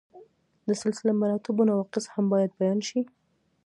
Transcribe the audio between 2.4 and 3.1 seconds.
بیان شي.